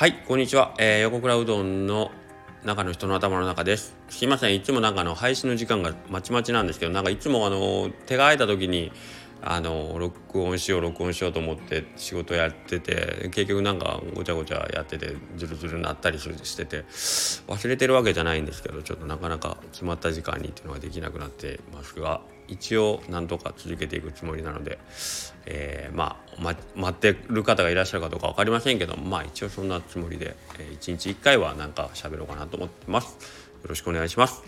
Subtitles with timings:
[0.00, 2.10] はいこんにちは、えー、横倉うどんの
[2.64, 3.94] 中の人の頭の中です。
[4.08, 4.54] すいません。
[4.54, 8.92] いつもなんかの配信の時間がまちまちなんですけどなんかいつもあの手が空いた時に
[9.42, 16.84] あの録音しよう録音しようと思って仕事やってて結局なんかごちゃごちゃやっててズルズルなったりしてて
[17.48, 24.78] 忘れてるわけじゃないんですけどちょっとなかなか決まった時間にっていうのができなくなってますが一応なんとか続けていくつもりなので、
[25.46, 33.16] えー、まあ、ま、待ってる方がいらっしゃるかどうか分かりませんけどまあ一応そんなつもりで、えー、1日1回はなんか喋ろうかなと思ってます。
[33.62, 34.42] よろしくお願いします。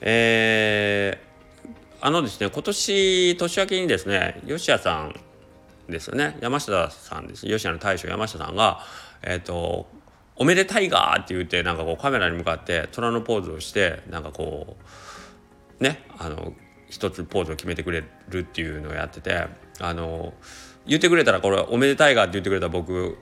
[0.00, 1.29] えー
[2.02, 5.14] あのですね今年年明けにですね吉谷さん
[5.88, 8.80] ですよね山下さんです吉谷の大将山下さんが
[9.22, 9.86] えっ、ー、と
[10.36, 14.76] 「おめでたいが!」って言ってなんかこうカメラに向かって虎のポーズをしてなんかこ
[15.78, 16.54] うねあの
[16.88, 19.46] 一つポーズを決めてくれるっていうのをやってて
[19.78, 20.32] あの
[20.86, 23.18] 言ってくれたらこれ「おめでたいが!」って言ってくれたら僕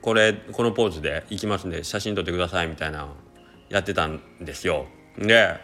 [0.00, 3.08] これこのポーズで行きますんで写真撮ってくださいみたいな
[3.68, 4.86] やってたんですよ。
[5.18, 5.56] で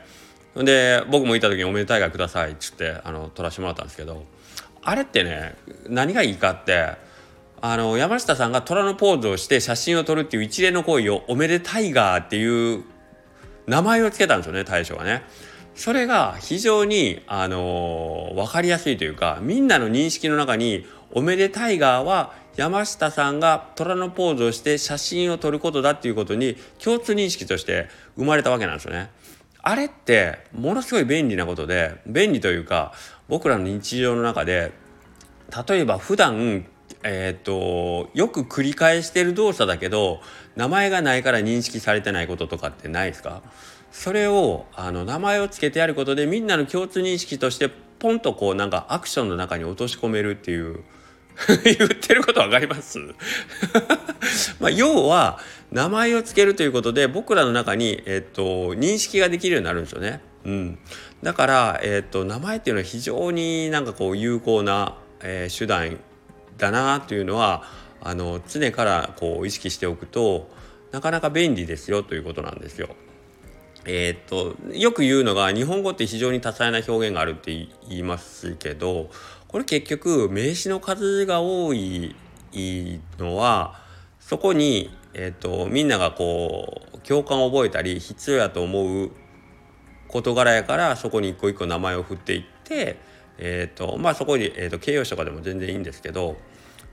[0.57, 4.25] で僕もいた時に「おめでたいがください」っつってあの撮らせてもらったんですけど
[4.83, 5.55] あれってね
[5.89, 6.91] 何がいいかって
[7.61, 12.85] あの山下さんが虎のポーズをして写真を撮るっていう一連の行為を「おめでタイガー」っていう
[13.67, 15.23] 名前を付けたんですよね大将がね。
[15.75, 29.11] それが非常に、あのー、分かりやすいというかみんなの認識の中に「おめでタイガー」は山下さんが虎のポーズをして写真を撮ることだっていうことに共通認識として生まれたわけなんですよね。
[29.63, 32.93] あれってものすごい便利なことで便利というか
[33.29, 34.73] 僕らの日常の中で
[35.69, 36.67] 例えば普段
[37.05, 40.21] えーと、よく繰り返してる動作だけど
[40.55, 43.43] 名前がないから認識されてないこととかってないですか？
[43.91, 50.85] それをあの名前を付けてやることでみんなの共通認識としてポンとこうなんかアクションの中に落とし込めるっていう
[51.65, 52.99] 言ってること分かります？
[54.61, 55.39] まあ要は
[55.71, 60.21] 名前を付けるということで僕らの中に、えっと、認識ができるようになるんですよね。
[60.45, 60.79] うん、
[61.23, 65.99] だから、えっと、名前っていうのは非常になんかこう有効な、えー、手段
[66.59, 67.65] だなというのは
[68.01, 70.51] あの常からこう意識しておくと
[70.91, 72.89] なかなか便利ですよということなんですよ。
[73.85, 77.51] えー、っとよく言うのが日本語って非常に多彩な表現があるって
[77.89, 79.11] 言いますけど
[79.53, 82.17] これ結局名詞の数が多い
[83.19, 83.79] のは
[84.19, 89.11] そこに、えーと、みんながこう共感を覚えたり必要やと思う
[90.09, 92.97] 事柄やからそこに一個一個名前を振っていって、
[93.37, 96.37] えーとまあ、そこに、えーと形容詞とかでも全然いいんですけど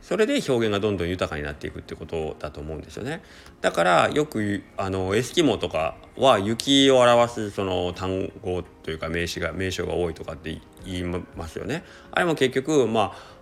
[0.02, 3.22] それで表現がどんどん豊かになっていくってことだと思うんですよね。
[3.62, 11.84] だからよくあのエスキモとかは雪を表すその単語というか名詞が名称が多いとかって言いますよね。
[12.12, 13.40] あれも結局まあ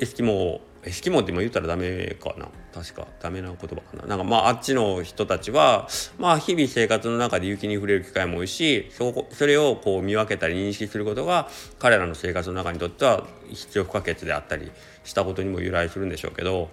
[0.00, 5.88] エスキモエスキモって今言ったらダメかな確かダメな言葉かななんかまああっちの人たちは
[6.18, 11.48] まあ日々生活の中で雪に触れる機会も多いしそそれをこう見分けたり認識することが
[11.78, 14.72] 彼らの生活の中にとっては必要不可欠であったり
[15.04, 16.68] したことにも由来するんでしょうけど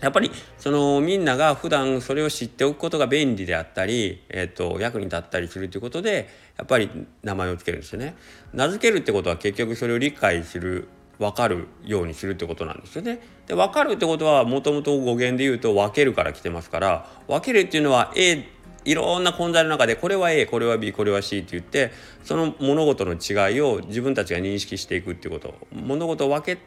[0.00, 6.28] やっぱりそのみんなが普段それを知っておくことが便利であったり、えー、と役に立ったりするということで
[6.58, 6.90] やっぱり
[7.22, 8.14] 名前を付けるんですよね。
[8.52, 10.88] 名付けるってことは結局それを理解する
[11.18, 13.20] 分かるようにするってことなんですよね。
[13.46, 18.46] で分かるってことはもともと語源で言うと分けるから来てますから分けるっていうのは A
[18.84, 21.92] いろんな混在の中でこれは A これは B これは C って言って
[22.22, 26.60] その物事の違いを自分たちが認識していくっていうこと物事を分け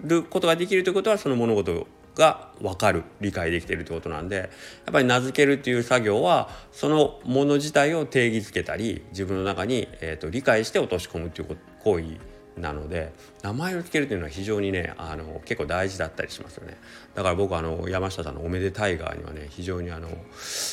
[0.00, 4.48] ることができるということはその物事が分かる理解できているということなんでやっ
[4.92, 12.16] ぱり名付けるっていう作業はそのもの自体を定義づけたり自分の中に、えーと、理解して落とし込むっていう行為
[12.60, 13.12] なので
[13.42, 16.76] 名前を付けるというのは非常にねあの結構大事だったりしますよね。
[17.14, 20.08] だから僕あの山下さんの「おめでたい側」にはね非常にあの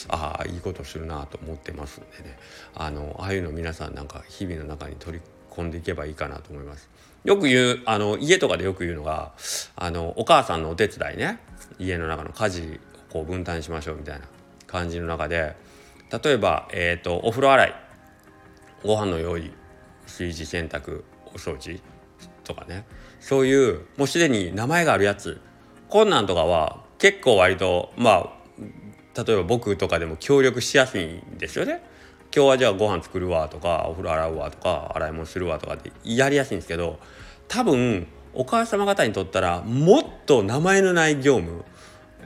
[0.09, 2.37] ああいいことするなと思ってますんでね。
[2.75, 6.89] あのああいうの皆さんなんか日々の中に取り込んでいけばいいかなと思います。
[7.23, 9.31] よく言うあの家とかでよく言うのが
[9.75, 11.39] あのお母さんのお手伝いね。
[11.79, 14.25] 家の中の家事をこう分担しましょうみたいな
[14.67, 15.55] 感じの中で
[16.09, 17.75] 例えば、えーと、お風呂洗い。
[18.83, 19.51] ご飯の用意
[20.05, 21.03] 炊事洗濯。
[21.37, 21.79] お掃除？
[22.43, 22.85] とかね。
[23.19, 25.39] そういうもうすでに名前があるやつ。
[25.89, 31.81] こんなんとかは結構割とまあ例えば僕とかでも協力しやすいんですよね。
[32.35, 36.99] 今日はじゃあご飯作るわとかお風呂洗うわとか洗い物するわとかってやりやすいんですけど
[37.47, 41.63] 多分お母様方にとったらもっと名前のない業務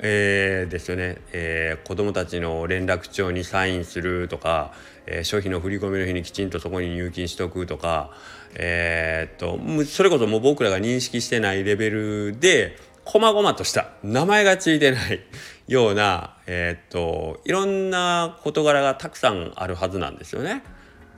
[0.03, 4.73] えー、ですよね、えー、子どもたちの連絡帳にサインするとか、
[5.05, 8.11] えー、消費の振り込みの日にきちんとそこに入金しとくとか、
[8.55, 15.19] えー、っとそれこそもう僕らが認識してないレベルで細々とした名前がついてない
[15.67, 20.63] ような、えー、っといろんな事柄がたくさんあるはずなんですよね。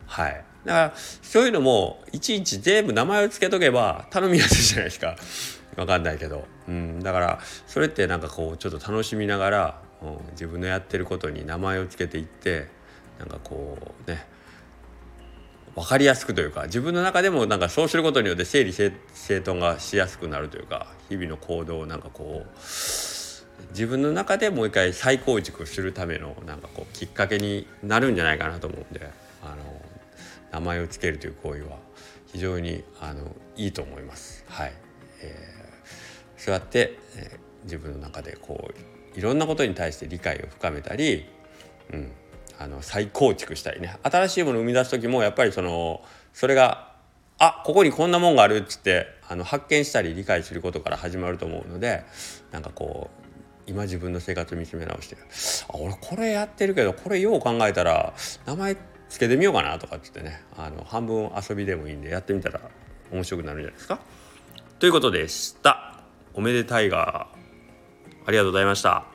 [0.06, 5.16] はい、だからそういうのもいちいち全部名前を付けとけば頼みやすいじゃないですか。
[5.76, 12.68] わかんないけど、うん、だからそれってなんかこうちょっと楽しみながら、うん、自分のやってることに名前を付けていって
[13.20, 14.26] なんかこうね
[15.76, 18.92] 分かりやすくというか自分の中でもなんかそうすることによって整理整
[19.42, 22.50] 頓がしやすくなるというか日々の行動をなんかこう
[23.70, 29.10] 自分の中でもう一回再構築するためのなんかこうきっかけになるんじゃないかなと思うんで
[29.42, 29.56] あの
[30.52, 31.78] 名前を付けるという行為は
[32.32, 34.44] 非常にあのいいと思います。
[34.48, 34.74] はい、
[35.22, 35.63] えー、
[36.44, 38.70] そうやって、えー、自分の中でこ
[39.16, 41.26] ういろんなことに対して理解を深めたり、
[41.94, 42.12] うん、
[42.60, 46.04] あの再構築したりね新しいものを生み出す時もやっぱりその
[46.34, 46.92] それが
[47.40, 52.04] あここにこんなもんがあるっつってあの発見したり理解することから始まると思うので
[52.52, 53.24] なんかこう
[53.66, 55.16] 今自分の生活見つめ直して
[55.70, 58.14] あ俺これやってるけどこれよう考えたら
[58.46, 58.76] 名前
[59.08, 62.60] つけてみようかなとかっつってねあの半分遊びでもいいんでやってみたら
[63.14, 64.02] 面白くなるんじゃないですか。
[64.80, 65.93] ということでした。
[66.34, 67.28] おめでたいが
[68.26, 69.13] ありがとうございました。